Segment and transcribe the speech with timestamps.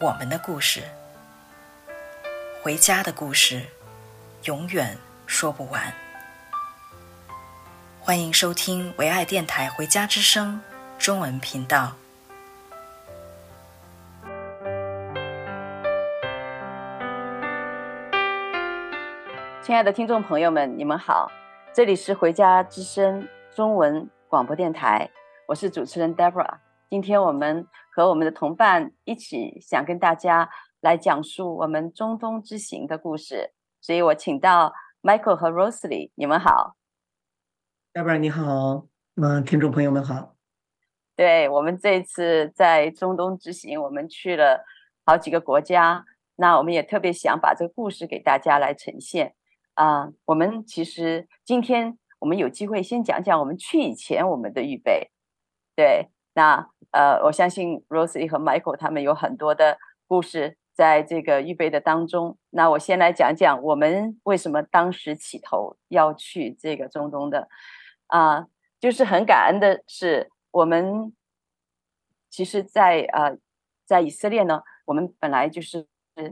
[0.00, 0.82] 我们的故事，
[2.62, 3.62] 回家的故事，
[4.42, 5.94] 永远说不完。
[8.00, 10.60] 欢迎收听唯爱电台《回家之声》
[11.02, 11.92] 中文频道。
[19.62, 21.30] 亲爱的听众朋友们，你们好，
[21.72, 23.22] 这里是《回家之声》
[23.54, 25.08] 中文广播电台。
[25.46, 26.56] 我是主持人 Debra，
[26.90, 30.50] 今天我们和我们的同伴一起想跟大家
[30.80, 36.74] 来讲述我们中东之行的故事，所以我请到 Michael 和 Rosalie，你们好
[37.92, 40.34] ，Deborah 你好，嗯，听众朋友们好。
[41.14, 44.64] 对，我们这次在中东之行，我们去了
[45.06, 49.36] 好几个国家，那我们也特别想把这个故事给大家来呈现
[49.74, 50.08] 啊。
[50.24, 55.12] 我们其实今天我们有机会先讲讲我们去以前我们的预备。
[55.76, 62.36] 对，那呃，我相信 Rosie 和 Michael 他们有很多的故事在这个预备的当中。
[62.50, 67.48] 那我先来讲讲我们为什么当时起头要去这个中东的
[68.06, 68.46] 啊、
[68.78, 71.12] 就是很感恩的是，我们
[72.30, 73.38] 其实在，呃，
[73.84, 75.86] 在以色列呢，我们本来就是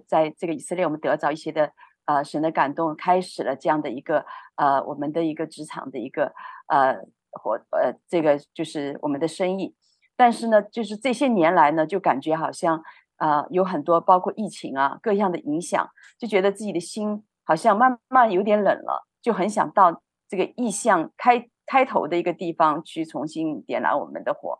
[0.06, 1.72] 在这个以色列，我们得到一些的
[2.04, 4.24] 呃神的感动，开始了这样的一个
[4.56, 6.32] 呃我们的一个职场的一个
[6.68, 6.98] 呃。
[7.34, 9.74] 活呃，这个就是我们的生意，
[10.16, 12.82] 但是呢，就是这些年来呢，就感觉好像
[13.16, 24.58] 啊、有很多包括疫情啊各样的影响，就觉得自己的心好像慢慢有点冷了，就很想到这个意象开开头的一个地方去重新点燃我们的火。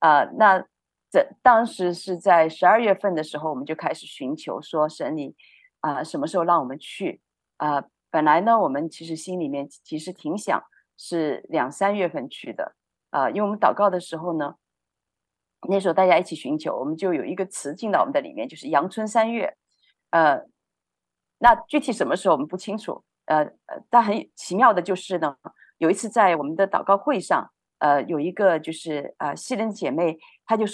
[0.00, 0.64] 呃，那
[1.10, 5.34] 这当时是在十二月份的时候，我们就开始寻求说神你
[5.80, 7.20] 啊、什么时候让我们去？
[7.56, 10.62] 啊、本来呢，我们其实心里面其实挺想。
[10.98, 12.74] 是两三月份去的，
[13.10, 14.54] 啊、因为我们祷告的时候呢，
[15.68, 19.56] 那时候大家一起寻求，我们就有一个词进到我们的里面，就是阳春三月，
[20.10, 20.42] 呃，
[21.38, 25.36] 那具体什么时候我们不清楚，呃呃，但很奇妙的就是呢，
[25.78, 30.64] 有一次在我们的祷告会上，呃，有一个就是呃西人姐妹，她就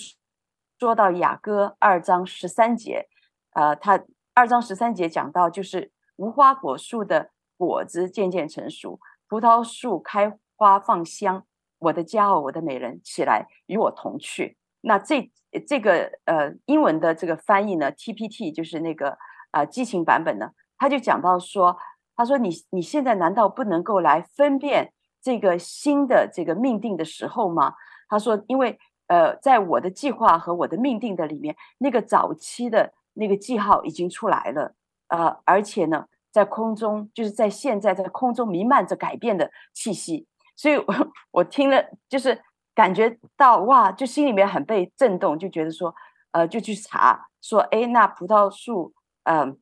[0.78, 3.08] 说到雅歌二章十三节，
[3.52, 4.04] 呃，她
[4.34, 8.98] 二章十三节讲到就是无花果树的果子渐渐成熟。
[9.28, 11.46] 葡萄树开花放香，
[11.78, 14.58] 我的佳偶，我的美人，起来与我同去。
[14.82, 15.30] 那这
[15.66, 19.16] 这个呃英文的这个翻译呢，TPT 就是那个
[19.50, 21.76] 啊、激情版本呢，他就讲到说，
[22.14, 24.92] 他说你你现在难道不能够来分辨
[25.22, 27.74] 这个新的这个命定的时候吗？
[28.08, 34.74] 他说，因为呃在我的计划和我的命定的里面，那个早期的那个记号已经出来了，
[35.08, 36.06] 呃，而且呢。
[36.32, 40.26] 在空中，就是在现在，在空中弥漫着改变的气息，
[40.56, 40.86] 所以我
[41.30, 42.40] 我听了，就是
[42.74, 45.94] 感觉到哇，就心里面很被震动，就觉得说，
[46.32, 48.92] 呃，就去查说，哎，那葡萄树，
[49.24, 49.58] 嗯、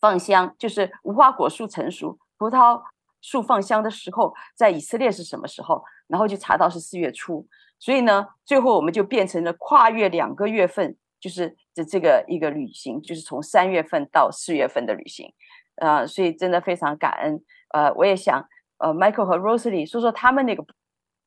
[0.00, 2.82] 放香，就是无花果树成熟，葡萄
[3.20, 5.84] 树放香的时候，在以色列是什么时候？
[6.08, 7.46] 然后就查到是四月初，
[7.78, 15.32] 所以呢，最后我们就变成了跨越两个月份，就是这这个一个旅行，就是从三月份到四月份的旅行。
[15.76, 17.42] 呃，所以真的非常感恩。
[17.68, 18.44] 呃，我也想，
[18.78, 20.62] 呃，Michael 和 Rosalie 说说他们那个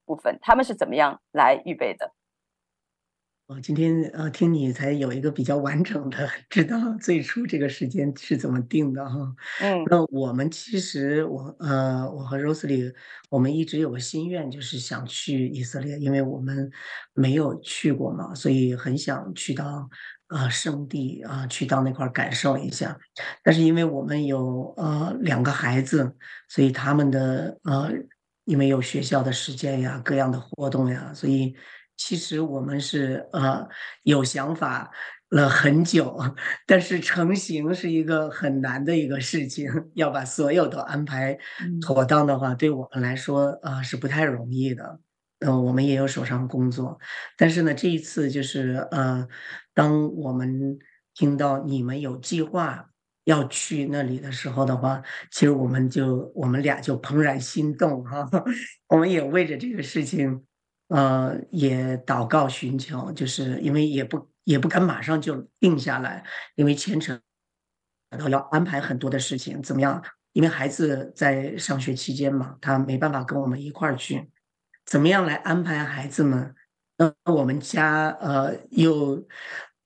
[0.06, 2.12] 部分，他们是怎么样来预备的。
[3.46, 9.36] 我今天呃听你才有一个比较完整的 知道最初这个时间是怎么定的哈。
[9.60, 12.94] 嗯，那我们其实我呃我和 Rosalie
[13.30, 16.72] 我们一直有个心愿，就是想去以色列，因为我们
[17.14, 19.90] 没有去过嘛，所以很想去到。
[20.28, 22.98] 啊，圣地啊，去到那块感受一下。
[23.44, 26.16] 但是因为我们有呃两个孩子，
[26.50, 27.92] 所以他们的呃，
[28.46, 31.56] 因为有学校的时间呀，各样的活动呀，所以
[31.98, 33.68] 其实我们是呃
[34.04, 34.92] 有想法
[35.30, 36.18] 了很久，
[36.68, 41.38] 但是成型是一个很难的一个事情，要把所有都安排
[41.82, 45.00] 妥当的话，对我们来说啊，呃，是不太容易的。
[45.40, 46.98] 呃，我们也有手上工作，
[47.38, 49.28] 但是呢，这一次就是呃，
[49.74, 50.78] 当我们
[51.14, 52.93] 听到你们有计划
[53.26, 58.30] 要去那里的时候的话，其实我们就我们俩就怦然心动哈，
[58.90, 60.44] 我们也为着这个事情，
[60.90, 66.24] 呃，也祷告寻求，就是因为也不也不敢马上就定下来，
[66.56, 67.20] 因为前程，
[68.10, 70.04] 然后要安排很多的事情，怎么样？
[70.34, 74.30] 因为孩子在上学期间嘛，他没办法跟我们一块儿去，
[74.86, 76.56] 怎么样来安排孩子们？
[76.98, 79.24] 那我们家呃又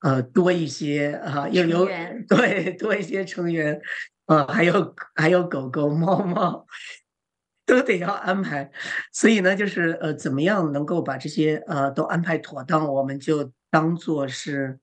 [0.01, 1.85] 呃多一些啊，又有
[2.27, 3.81] 对多一些成员，
[4.25, 6.65] 啊，还有还有狗狗、猫猫。
[7.65, 8.71] 都得要安排，
[9.11, 14.79] 所以呢，就是呃，怎么样能够把这些呃都安排妥当，我们就当做是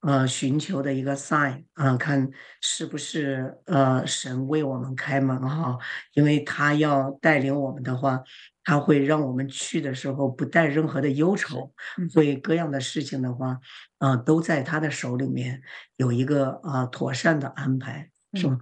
[0.00, 2.30] 呃寻求的一个 sign 啊、呃，看
[2.62, 5.76] 是不是呃神为我们开门哈，
[6.14, 8.22] 因为他要带领我们的话，
[8.64, 11.72] 他会让我们去的时候不带任何的忧愁，
[12.14, 13.60] 会各样的事情的话，
[13.98, 15.62] 呃，都在他的手里面
[15.96, 18.58] 有一个呃妥善的安排，是吗？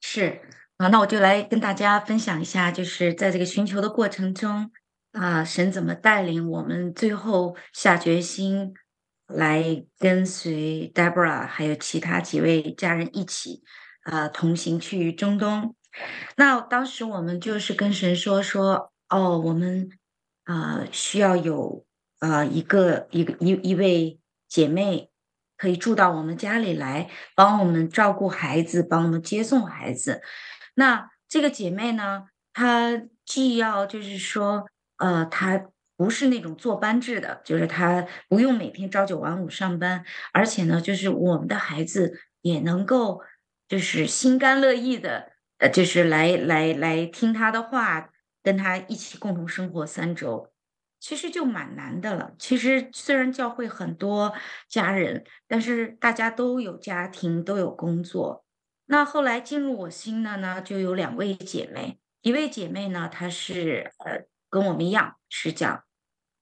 [0.00, 0.40] 是。
[0.76, 4.70] 啊，那我就来跟大家分享一下，就是在这个寻求的过程中，
[5.12, 8.72] 啊，神怎么带领我们，最后下决心
[9.26, 13.62] 来跟随 Deborah 还有其他几位家人一起，
[14.04, 15.76] 啊，同行去中东。
[16.36, 19.90] 那当时我们就是跟神说说，哦，我们
[20.44, 21.84] 啊需要有
[22.20, 25.10] 啊一个一个一一位姐妹
[25.56, 30.22] 可以住到我们家里来，帮我们照顾孩子，帮我们接送孩子。
[30.74, 34.66] 那这个姐妹呢，她既要就是说，
[34.98, 35.66] 呃，她
[35.96, 43.20] 不是那种坐班制的，就是她不用每天朝九晚五上班，而且呢，就是我们的孩子也能够
[43.68, 48.10] 就是心甘乐意的，呃，就是来来来听她的话，
[48.50, 50.50] 跟她一起共同生活三周，
[50.98, 52.34] 其实就蛮难的了。
[52.36, 54.34] 其实虽然教会很多
[54.68, 58.44] 家人，但是大家都有家庭，都有工作。
[58.86, 62.00] 那后来进入我心的呢，就有两位姐妹。
[62.22, 65.84] 一位姐妹呢，她是呃跟我们一样是讲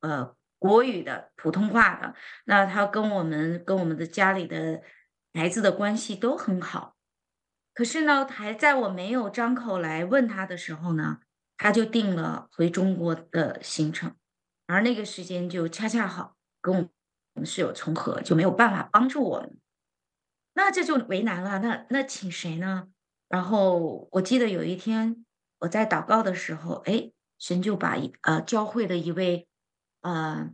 [0.01, 2.15] 呃国语的普通话的。
[2.47, 4.81] 那她跟我们跟我们的家里的
[5.35, 6.97] 孩子的关系都很好。
[7.75, 11.19] 可是呢，还在我没有张口来问她的时候呢，
[11.59, 14.15] 他就定了回中国的行程，
[14.67, 16.89] 而那个时间就恰恰好跟我
[17.35, 19.59] 们室友重合，就没有办法帮助我们。
[20.55, 22.89] 那这就为难了，那那请谁呢？
[23.29, 25.27] 然后我记得有一天
[25.59, 29.47] 我在祷告的时候，哎，神就把一呃教会的一位
[30.01, 30.51] 呃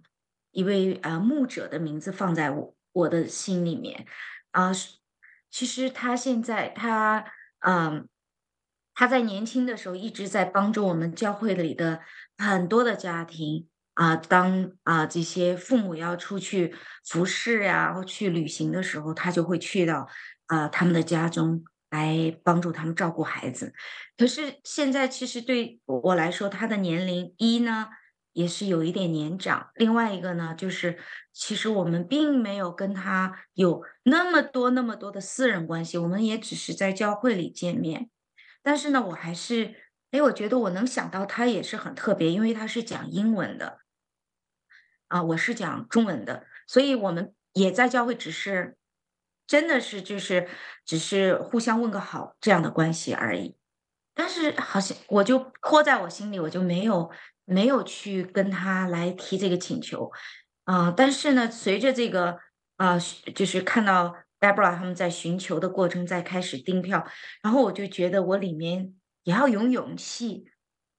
[0.50, 4.06] 一位呃牧者的名字放在我我的心里面
[4.50, 4.72] 啊、
[5.50, 7.24] 其实他现在他
[7.60, 8.08] 嗯、
[8.94, 12.00] 他在年轻的时候一直在帮助我们教会里的
[12.38, 13.68] 很多的家庭。
[13.94, 16.74] 啊，当啊这些父母要出去
[17.04, 20.08] 服侍呀、或去旅行的时候，他就会去到
[20.46, 23.72] 啊他们的家中来帮助他们照顾孩子。
[24.16, 27.86] 可是现在其实对我来说，他的年龄一呢
[28.32, 30.98] 也是有一点年长，另外一个呢就是
[31.32, 38.10] 其实我们并没有跟他有那么多那么多的私人关系，我们也只是在教会里见面。
[38.64, 39.76] 但是呢，我还是
[40.10, 43.78] 哎，我觉得我能想到他也是很特别，因为他是讲英文的。
[45.08, 48.76] 啊，我是讲中文的，所以我们也在教会，只是
[49.46, 50.48] 真的是就是
[50.84, 53.56] 只是互相问个好这样的关系而已。
[54.14, 57.10] 但是好像我就拖在我心里，我就没有
[57.44, 60.10] 没有去跟他来提这个请求
[60.64, 60.92] 啊。
[60.96, 62.38] 但是呢，随着这个
[62.76, 62.98] 啊，
[63.34, 67.06] 就是看到 Debra 他们在寻求的过程，在开始订票，
[67.42, 70.50] 然后我就觉得我里面也要有勇气。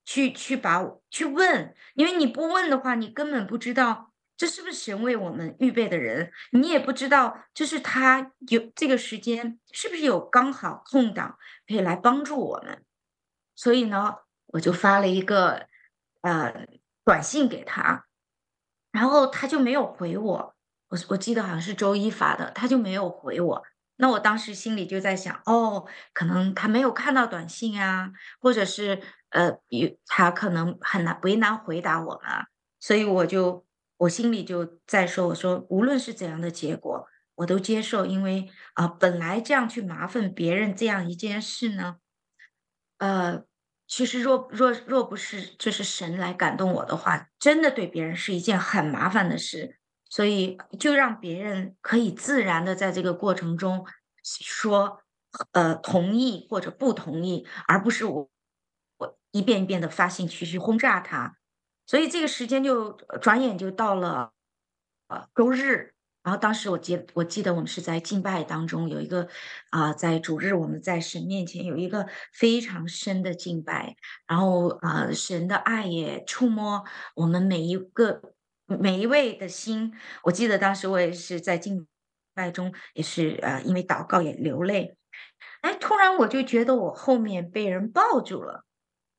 [0.07, 12.85] 去去把去问，因为你不问的话，你根本不知道这是不是神为我们预备的人，你也不知道就是他有这个时间是不是有刚好空档可以来帮助我们。
[13.55, 15.65] 所以呢，我就发了一个
[16.21, 16.67] 呃
[17.03, 18.05] 短信给他，
[18.91, 20.54] 然后他就没有回我。
[20.89, 23.63] 我我记得好像是周一发的，他就没有回我。
[23.97, 29.01] 那我当时心里就在想，哦，可能他没有看到短信啊，或者是。
[29.31, 32.45] 呃，比他可能很难为难回答我们，
[32.79, 33.65] 所以我就
[33.97, 41.97] 我心里就在说，我说无论是怎样的结果，我都接受，因为啊、本来这样去麻烦别人这样一件事呢，
[42.99, 43.43] 呃，
[43.85, 49.79] 其实若若若不是就是神来感动我的话，真的对别人是一件很麻烦的事，
[50.15, 53.85] 所以就让别人可以自然的在这个过程中
[54.23, 55.01] 说，
[55.51, 58.29] 呃，同意或者不同意，而不是我
[58.97, 59.17] 我。
[59.31, 61.35] 一遍一遍的发信息去轰炸他，
[61.85, 64.31] 所以这个时间就转眼就到了
[65.09, 65.93] 呃周日，
[66.23, 69.27] 然后当时我记我记得我们是在敬拜当中有一个
[69.71, 78.21] 啊、在主日我们在神面前有一个非常深的敬拜，然后、呃、神的爱也触摸我们每一个
[78.65, 79.93] 每一位的心，
[80.23, 81.87] 我记得当时我也是在敬
[82.33, 84.97] 拜中，也是呃，因为祷告也流泪。
[85.61, 88.65] 哎，突然我就觉得我后面被人抱住了，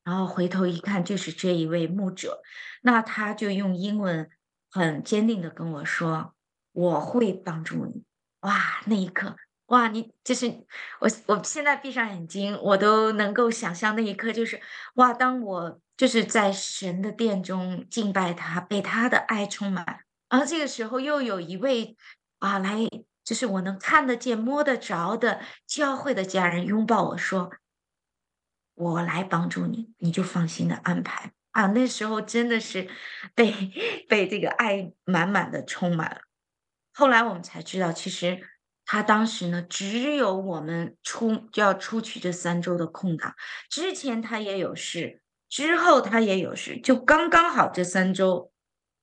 [0.03, 2.41] 然后回头一看，就是这一位牧者，
[2.81, 4.29] 那他就用英文
[4.69, 6.33] 很坚定的跟我说
[6.71, 8.03] ：“我会帮助你。”
[8.41, 9.35] 哇，那一刻。
[9.67, 10.47] 哇，你就是
[10.99, 14.61] 我，我现在闭上眼睛，我都能够想象那一刻，就是
[14.95, 21.97] 哇，当我就是在神的殿中敬拜他，被他的爱充满，而这个时候又有一位
[22.37, 22.77] 啊来，
[23.23, 27.51] 就是我能看得见、摸得着的教会的家人拥抱我说
[28.75, 32.87] ：“我来帮助你，你就放心的安排。”啊，那时候真的是
[33.33, 33.51] 被
[34.07, 36.21] 被这个爱满满的充满了。
[36.93, 38.47] 后来我们才知道，其实。
[38.89, 43.35] 他当时呢，只有我们出就要出去这三周的空档，
[43.69, 48.51] 之前他也有事，之后他也有事，就刚刚好这三周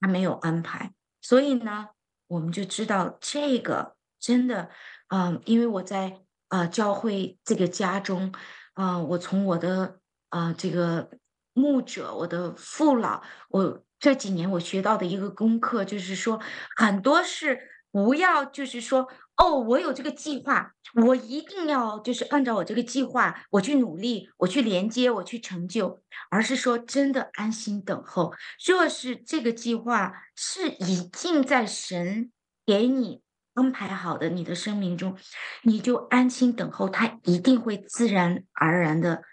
[0.00, 1.88] 他没有安排，所以呢，
[2.26, 4.70] 我们就知道这个真的，
[5.08, 8.32] 嗯，因为我在啊、呃、教会这个家中，
[8.74, 11.10] 啊、我从我的啊、呃、这个
[11.52, 16.40] 牧者，我的父老，我这几年我学到的一个功课就是说，
[16.76, 19.08] 很多事不要就是说。
[19.36, 26.00] 哦，我有这个计划，我一定要就是按照我这个计划，我去努力，我去连接，我去成就，
[26.30, 28.32] 而是说真的安心等候。
[28.64, 32.30] 若是这个计划是已经在神
[32.64, 33.22] 给你
[33.54, 35.16] 安排好的你的生命中，
[35.62, 39.24] 你就安心等候，他一定会自然而然的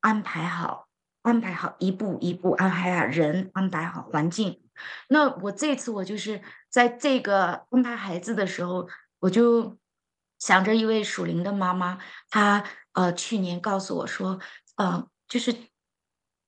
[0.00, 0.88] 安排好，
[1.22, 4.60] 安排好一步一步安排好人，安排好环境。
[5.08, 8.88] 那我这次我就是在这个安排孩子的时候。
[9.24, 9.78] 我就
[10.38, 12.62] 想着一位属灵的妈妈，她
[12.92, 14.38] 呃去年告诉我说，
[14.76, 15.56] 呃，就是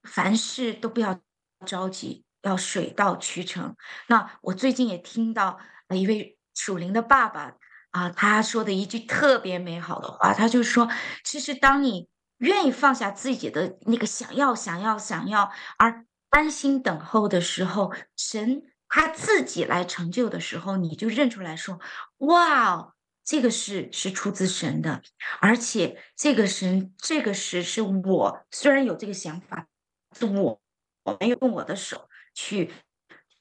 [0.03, 1.19] 凡事都不要
[1.65, 3.75] 着急，要水到渠成。
[4.09, 7.55] 那我最近也听到一位属灵的爸爸
[7.93, 10.91] 啊，他说的一句特别美好的话，他就说，
[11.25, 18.65] 其实当你愿意放下自己的那个想要、想要、想要，而安心等候的时候，神。
[18.89, 21.81] 他自己来成就的时候，你就认出来说
[22.19, 25.03] ：“哇，这个事是出自神的，
[25.41, 29.67] 而且这个神这个事是我虽然有这个想法，
[30.19, 30.61] 是我
[31.05, 32.73] 我没有用我的手去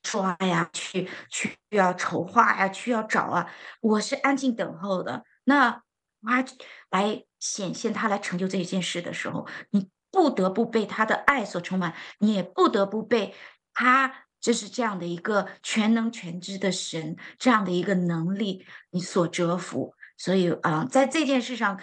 [0.01, 5.23] 抓呀，去去要筹划呀，去要找啊，我是安静等候的。
[5.43, 5.83] 那
[6.23, 6.43] 他
[6.89, 13.35] 来显现，他来成就这一件事的时候，你不得不被他的爱所充满，你也不得不被
[13.73, 19.95] 他。”就是这样的一个全能全知的神，这样的一个能力，你所折服。
[20.17, 21.81] 所以啊、在这件事上，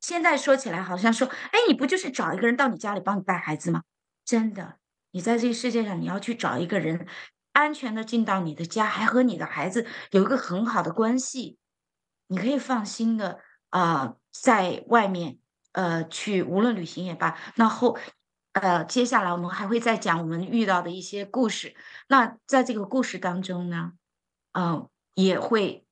[0.00, 3.82] 现在说起来好像说，哎，你不就是找一个人到你家里帮你带孩子吗？
[4.24, 4.80] 真的，
[5.12, 7.06] 你在这个世界上，你要去找一个人，
[7.52, 11.58] 安全的进到你的家，还和你的孩子有一个很好的关系，
[12.26, 13.38] 你可以放心的
[13.70, 15.38] 啊、在外面
[15.70, 17.96] 呃去，无论旅行也罢，那后。
[18.56, 21.76] 呃，接下来我们还会再讲我们遇到的一些故事。
[22.08, 23.92] 那在这个故事当中呢，
[24.52, 25.84] 嗯、呃，也会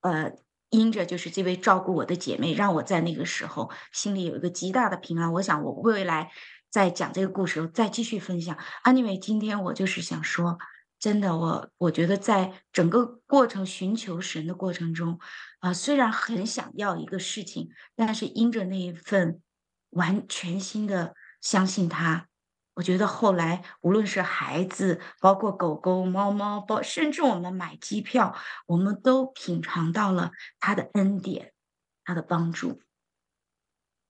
[0.00, 0.32] 呃，
[0.70, 5.34] 因着就是这位照顾我的姐妹，让我在那个时候心里有一个极大的平安。
[5.34, 6.32] 我想我未来
[6.70, 8.56] 在讲这个故事，再继续分享。
[8.84, 10.56] Anyway，今天我就是想说，
[10.98, 15.18] 真的，我我觉得在整个过程寻求神的过程中，
[15.58, 19.42] 啊、虽然很想要一个事情，但是因着那一份
[19.90, 21.14] 完全新的。
[21.42, 22.28] 相信他，
[22.74, 28.34] 我觉得后来无论是孩子，包括狗狗、猫猫，包甚至我们买机票，
[28.66, 31.52] 我们都品尝到了他的恩典，
[32.04, 32.80] 他的帮助。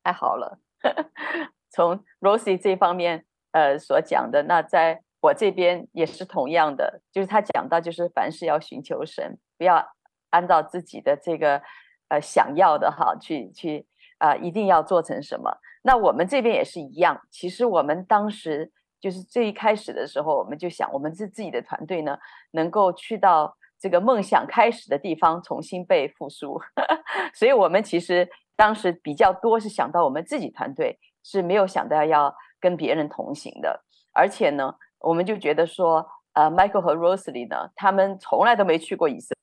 [0.04, 0.60] 太好了，
[1.70, 9.94] 从 Rosie 这方面呃所讲的，那在我这边也是同样的，就是他讲到，就是凡事要寻求神，不要
[10.30, 11.62] 按照自己的这个
[12.08, 13.86] 呃想要的哈去去
[14.22, 15.50] 啊、一定要做成什么。
[15.82, 17.20] 那我们这边也是一样。
[17.28, 22.16] 其实我们当时就是最一开始的时候，我们就想，我们自自己的团队呢，
[22.52, 26.60] 能够去到这个梦想开始的地方，重新被复苏。
[27.34, 33.82] 所以，我们其实当时比较多是想到我们自己团队，是没有想到要跟别人同行的。
[34.12, 39.34] 而且呢，我们就觉得说，呃，Michael 和 Rosalie 呢，他们从来都没去过以色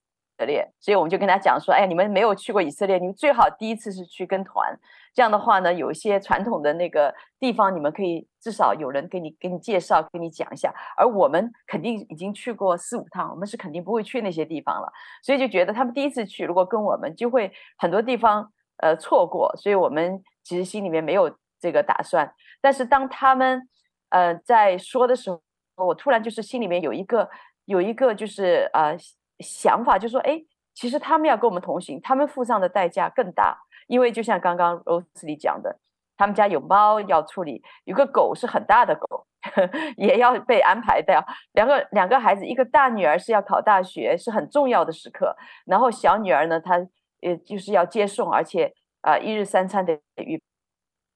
[0.45, 4.77] 列，所以我们就跟他讲说，哎，你们没有去过以色列，你们最好第一次是去跟团。
[5.13, 10.73] 这样的话呢，有一些传统的那个地方，你们可以至少有人给你给你介绍，给你讲一下。
[10.95, 14.91] 而我们肯定已经去过四五趟，我们是肯定不会去那些地方了。
[15.23, 19.53] 所以就觉得他们第一次去，如果跟我们，就会很多地方呃错过。
[19.57, 22.31] 所以我们其实心里面没有这个打算。
[22.61, 23.67] 但是当他们
[24.09, 25.41] 呃在说的时候，
[25.75, 27.27] 我突然就是心里面有一个
[27.65, 28.95] 有一个就是呃
[29.39, 30.41] 想法，就是说，哎，
[30.73, 35.79] 其实他们要跟我们同行，他们付上的代价更大，因为就像刚刚 Rose 里讲的，
[36.17, 39.25] 他们家有猫要处理，有个狗是很大的狗，
[39.97, 41.23] 也要被安排掉。
[41.53, 46.75] 两个两个孩子，一个大女儿是要考大学，是很重要的时刻，然后小女儿呢，她
[47.21, 50.41] 呃就是要接送，而且啊、呃、一日三餐的预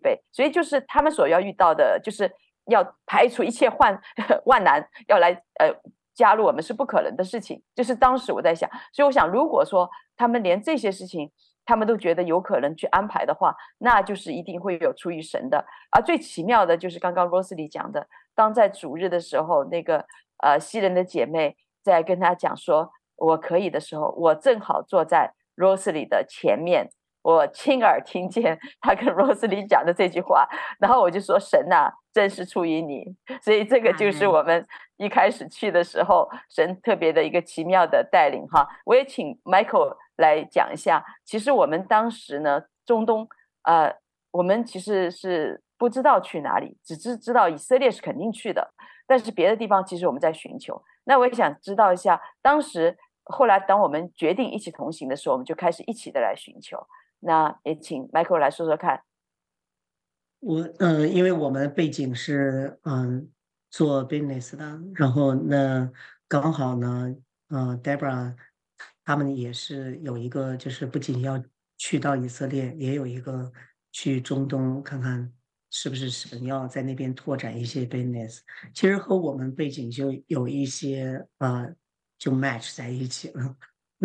[0.01, 2.31] 备，所以就是他们所要遇到的，就是。
[2.67, 4.01] 要排除一切 患
[4.45, 5.69] 万难，要来呃
[6.13, 7.62] 加入我们是不可能的事情。
[7.75, 11.32] 就是当时我在想，所以我想，如果说他们连这些事情
[11.65, 15.65] 他们都觉得有可能去安排的话，那就是一定会有出于神的。
[15.91, 20.05] 而最奇妙的就是刚刚 Rosely 讲的，当在主日的时候，那个
[20.43, 26.89] 呃西人的姐妹在跟他讲说我可以的时候，我正好坐在 Rosely 的前面。
[27.23, 30.47] 我亲耳听见 他跟罗斯里讲的这句话，
[30.79, 33.03] 然后我就说：“神呐、啊，真是出于你。”
[33.41, 34.63] 所以这个就是我们
[34.97, 38.67] 一开始去的时候，神特别的一个奇妙的带领哈。
[38.85, 41.03] 我也请 Michael 来讲一下。
[41.23, 43.27] 其实我们当时呢，中东
[43.63, 43.95] 呃，
[44.31, 48.73] 我们其实是不知道去哪里，只知知道以色列是肯定去的，
[49.07, 50.83] 但是别的地方其实我们在寻求。
[51.05, 56.85] 那我也想知道一下，当时后来当我们决定一起同行的时候，我们就开始一起的来寻求。
[57.23, 59.01] 那也请 Michael 来说说看。
[60.39, 63.31] 我嗯、呃，因为我们背景是嗯、
[63.71, 65.89] 做 business 的，然后那
[66.27, 67.15] 刚好呢，
[67.47, 68.35] 呃，Debra
[69.05, 71.41] 他们也是有一个，就是不仅要
[71.77, 73.51] 去到以色列，也有一个
[73.91, 75.31] 去中东看看
[75.69, 78.39] 是不是神要在那边拓展一些 business。
[78.73, 81.73] 其实和我们背景就有一些呃，
[82.17, 83.55] 就 match 在一起了。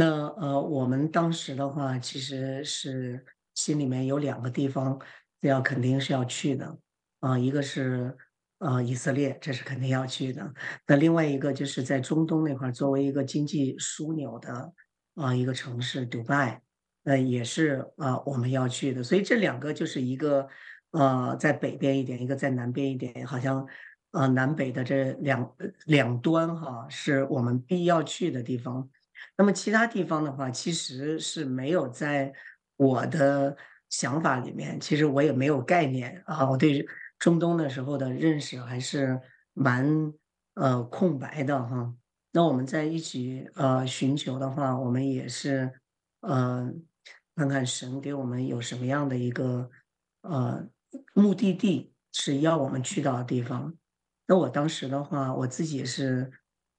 [0.00, 4.96] 那呃，我们当时的话，其实是心里面有两个地方
[5.40, 6.78] 要肯定是要去的
[7.18, 8.16] 啊、一个是
[8.58, 10.54] 呃以色列，这是肯定要去的。
[10.86, 14.72] 那另外一个就是在中东那块，作为一个经济枢纽的
[15.16, 16.62] 啊、一个城市，迪拜，
[17.02, 19.02] 那也是啊、我们要去的。
[19.02, 20.46] 所以这两个就是一个
[20.92, 23.66] 呃在北边一点，一个在南边一点，好像
[24.12, 25.56] 呃南北的这两
[25.86, 28.88] 两端哈，是我们必要去的地方。
[29.36, 32.32] 那么其他地方的话，其实是没有在
[32.76, 33.56] 我的
[33.88, 36.50] 想法里面，其实我也没有概念啊。
[36.50, 36.84] 我对
[37.18, 39.20] 中东的时候的认识还是
[39.54, 40.12] 蛮
[40.54, 41.94] 呃空白的哈。
[42.32, 45.72] 那我们在一起呃寻求的话，我们也是
[46.20, 46.68] 呃
[47.36, 49.70] 看看神给我们有什么样的一个
[50.22, 50.66] 呃
[51.14, 53.74] 目的地是要我们去到的地方。
[54.26, 56.32] 那我当时的话，我自己是。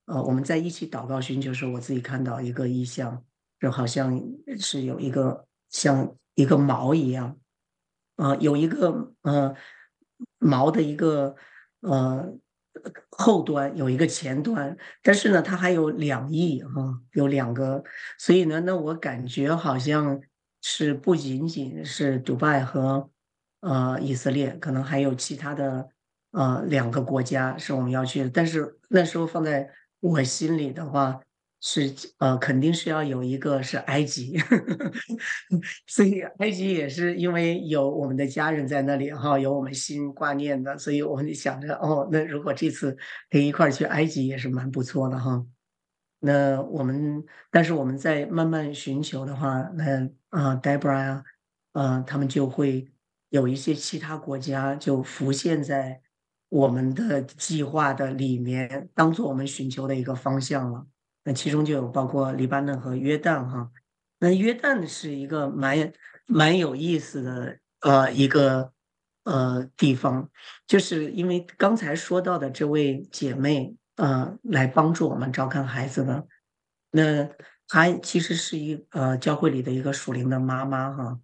[0.10, 3.24] 呃，我们在一起祷告寻求时候，我自己看到一个意象，
[3.60, 4.20] 就好像
[4.58, 7.38] 是有一个像一个矛一样，
[8.16, 9.54] 呃，有一个呃
[10.40, 11.36] 矛的一个
[11.82, 12.28] 呃
[13.12, 17.84] 后端，有一个前端，但是呢，它还有两翼哈、有两个，
[18.18, 20.20] 所以呢，那我感觉好像
[20.64, 23.08] 是不仅仅是迪拜和
[23.60, 25.88] 呃以色列，可能还有其他的
[26.32, 29.70] 呃两个国家是我们要去的，但是那时候放在。
[30.00, 31.20] 我心里的话
[31.62, 34.38] 是呃，肯定是要有一个是埃及，
[35.88, 42.96] 所以埃及也是因为有我们的家人在那里哈，有我们心挂念的，所以我们想着哦，那如果这次
[43.30, 45.46] 可以一块儿去埃及也是蛮不错的哈。
[46.22, 51.24] 那我们但是我们在慢慢寻求的话，那啊、Deborah 啊，
[51.74, 52.88] 呃，他们就会
[53.30, 56.02] 有一些其他国家就浮现在。
[56.50, 60.86] 我们的计划的里面，当做我们寻求的一个方向了。
[61.24, 63.70] 那其中就有包括黎巴嫩和约旦哈。
[64.20, 65.94] 那约旦是一个蛮
[66.26, 68.74] 蛮有意思的呃一个
[69.26, 70.28] 呃地方，
[70.66, 76.26] 就是因为刚才说到的这位姐妹呃来帮助我们照看孩子的，
[76.90, 77.30] 那
[77.68, 81.20] 她其实是一呃教会里的一个属灵的妈妈哈。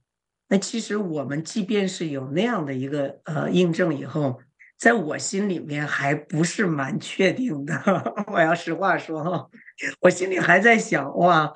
[0.50, 4.40] 那其实我们即便是有那样的一个呃印证以后。
[4.78, 7.74] 在我心里面还不是蛮确定的，
[8.28, 9.50] 我要实话说，
[10.02, 11.52] 我心里还在想哇，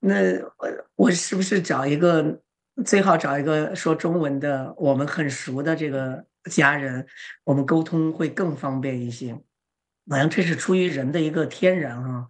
[0.00, 0.14] 那
[0.58, 2.42] 我我是不是找一个
[2.84, 7.06] 最好找一个说中文的，我们很熟的这个家人，
[7.44, 9.32] 我们沟通会更方便一些。
[10.08, 12.28] 好像这是出于人的一个天然哈，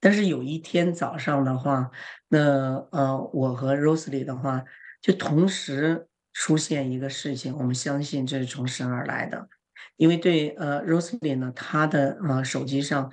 [0.00, 1.90] 但是有一天早上的话，
[2.28, 4.62] 那呃我和 Rosely 的话
[5.02, 6.06] 就同时。
[6.40, 9.48] 出现一个事情，我们相信这是从神而来的，
[9.96, 13.10] 因为对呃 Rosely 呢，她的呃手机上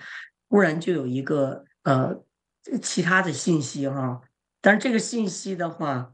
[0.48, 2.22] 忽然就有一个呃
[2.84, 4.22] 其他的信息哈，
[4.62, 6.14] 但是这个信息的话，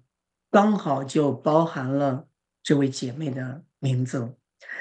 [0.49, 2.27] 刚好就包含了
[2.63, 4.33] 这位姐妹的名字。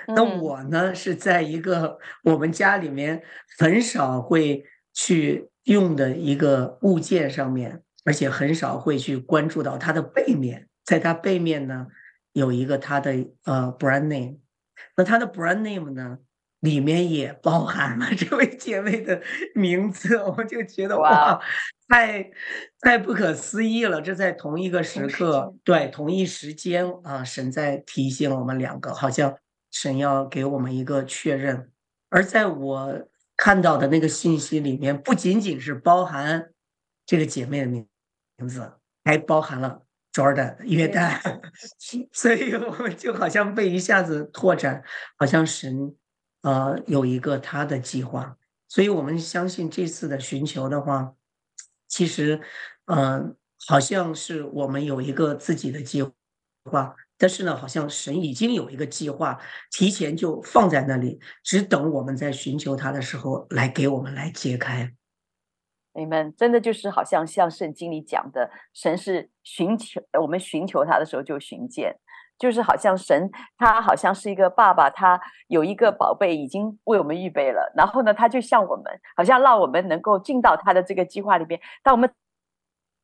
[0.07, 3.25] 那我呢是在一个我们家里面
[3.59, 4.64] 很少会
[4.95, 11.88] 去用的一个物件上面，而且很少会去关注到它的背面，在它背面呢
[12.33, 13.12] 有一个它的
[13.45, 14.38] 呃 brand name，
[14.97, 16.19] 那它的 brand name 呢
[16.61, 19.21] 里面也包含了这位姐妹的
[19.55, 21.40] 名字，我就觉得哇，哇，
[21.88, 22.31] 太
[22.81, 24.01] 太不可思议了！
[24.01, 29.37] 这在同一个时刻，对，同一时间啊，神在提醒我们两个，好像
[29.71, 31.71] 神要给我们一个确认，
[32.09, 33.09] 而在我。
[33.43, 36.51] 看到的那个信息里面，不仅仅是包含
[37.07, 37.87] 这个姐妹的名
[38.37, 39.81] 名字，还包含了
[40.12, 41.20] Jordan 约旦，
[42.12, 44.83] 所以我们就好像被一下子拓展，
[45.16, 45.94] 好像神
[46.42, 48.37] 呃有一个他的计划，
[48.68, 51.14] 所以我们相信这次的寻求的话，
[51.87, 52.40] 其实
[52.87, 53.35] 呃
[53.66, 56.03] 好像是我们有一个自己的计
[56.64, 56.96] 划。
[57.16, 59.38] 但是呢，好像神已经有一个计划，
[59.70, 64.90] 提前就放在那里，只等我们在寻求他的时候来给我们来揭开。
[65.94, 71.96] 你们真的就是好像像圣经里讲的，神是寻求我们寻求他的时候就寻见，
[72.38, 78.85] 就是好像神他好像是一个爸爸，他有一个宝贝已经为我们预备了，然后呢，他就像我们，
[79.16, 82.11] 好像让我们能够进到他的这个计划里边，当我们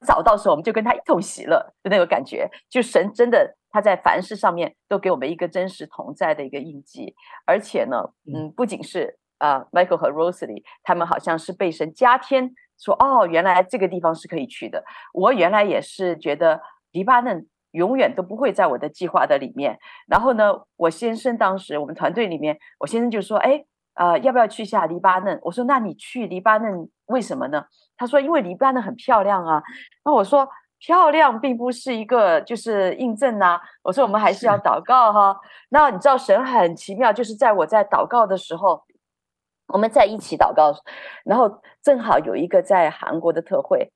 [0.06, 3.56] 找到的时候，我们就跟他一同喜乐的那个感觉，就神真的。
[3.68, 14.84] 他在凡事上面都给我们一个真实同在的一个印记，而且呢，嗯，不仅是啊、呃、，Michael 和 Rosalie 他们好像是被神加添，说哦，原来这个地方是可以去的。
[15.12, 16.60] 我原来也是觉得
[16.92, 19.78] 黎巴嫩永远都不会在我的计划的里面。
[20.06, 25.38] 然后呢，我先生当时我们团队里面，我先生就说，哎，呃，要不要去一下黎巴嫩？
[25.42, 27.64] 我说，那你去黎巴嫩为什么呢？
[27.96, 29.62] 他说，因为黎巴嫩很漂亮啊。
[30.04, 30.48] 那我说。
[30.78, 35.34] 漂亮并不是一个就是印证呐、啊，我说我们还是要祷告哈。
[35.70, 38.82] 那你知道神很奇妙，就是在我在祷告的时候，
[39.68, 40.72] 我们在一起祷告，
[41.24, 43.90] 然后正好有一个在韩国的特会，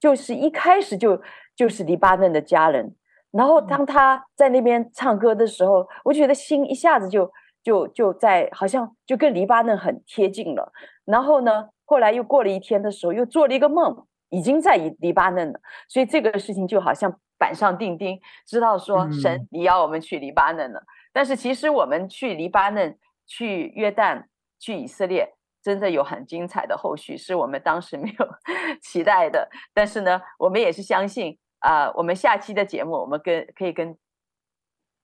[0.00, 1.20] 就是一开始就
[1.56, 2.94] 就是黎巴嫩的家人，
[3.30, 7.30] 然后当他在那边唱歌的时候，我觉得心一下子就
[7.62, 10.72] 就就在好像就跟黎巴嫩很贴近了。
[11.04, 14.06] 然后呢，后来又过了一天的时候，又做了一个梦。
[14.30, 20.80] 已经在黎巴嫩了，所以这个事情就好像板上钉钉，知道说神你要我们去黎巴嫩了。
[20.80, 24.24] 嗯、但是其实我们去黎巴嫩、去约旦、
[24.64, 28.26] 去以色列，真的有很精彩的后续，是我们当时没有
[28.80, 29.50] 期待的。
[29.74, 33.98] 但是呢，我们也是相信啊、我们下期的节目，我们跟可以跟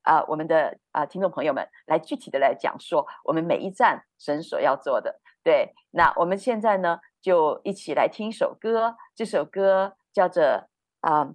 [0.03, 5.21] 啊、我们的啊、听众朋友们来具体的来讲说，我们每一站神所要做的。
[5.43, 10.43] 对，那我们现在呢，就一起来听一首歌，这首歌叫做
[11.01, 11.35] 《啊、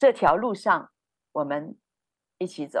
[0.00, 0.90] 这条路上
[1.32, 1.76] 我们
[2.38, 2.80] 一起走》。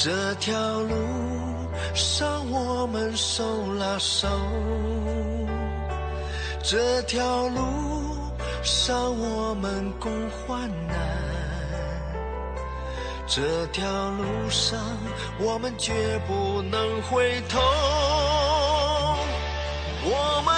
[0.00, 0.94] 这条路
[1.92, 4.28] 上我们手拉手，
[6.62, 8.16] 这条路
[8.62, 10.96] 上我们共患难，
[13.26, 14.78] 这条路上
[15.40, 15.92] 我们绝
[16.28, 17.58] 不能回头，
[20.04, 20.54] 我们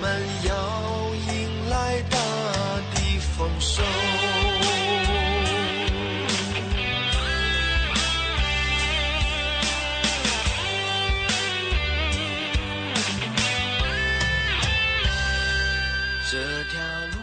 [0.00, 0.54] 们要
[1.32, 2.16] 迎来大
[2.94, 3.82] 地丰收。
[16.30, 16.38] 这
[16.70, 17.16] 条路，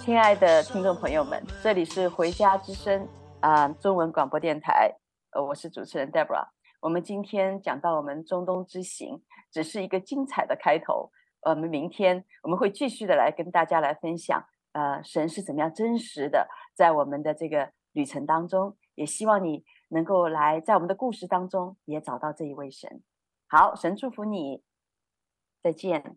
[0.00, 3.06] 亲爱的听众朋友们，这里是回家之声
[3.40, 4.92] 啊，中文广播电台。
[5.30, 6.48] 呃，我是主持人 Debra。
[6.80, 11.10] 我们今天讲到我们中东之行，只是一个精彩的开头。
[11.50, 23.00] 我们明天我们会继续的来跟大家来分享，呃，神是怎么样真实的在我们的这个旅程当中，也希望你能够来在我们的故事当中也找到这一位神。
[23.46, 24.64] 好，神祝福你，
[25.62, 26.16] 再见。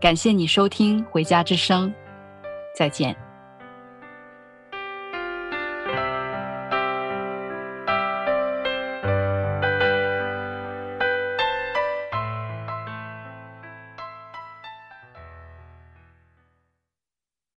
[0.00, 1.88] 感谢你收听《回家之声》，
[2.72, 3.27] 再见。